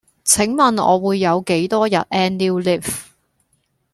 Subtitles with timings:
[0.23, 2.91] 請問我會有幾多日 Annual Leave?